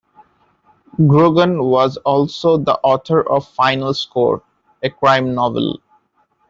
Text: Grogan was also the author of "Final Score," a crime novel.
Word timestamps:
Grogan 1.05 1.61
was 1.63 1.97
also 1.97 2.57
the 2.57 2.73
author 2.81 3.21
of 3.29 3.47
"Final 3.49 3.93
Score," 3.93 4.41
a 4.81 4.89
crime 4.89 5.35
novel. 5.35 5.79